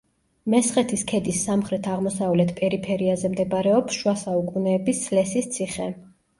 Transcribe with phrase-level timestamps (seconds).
[0.53, 5.91] მესხეთის ქედის სამხრეთ-აღმოსავლეთ პერიფერიაზე მდებარეობს შუა საუკუნეების სლესის ციხე.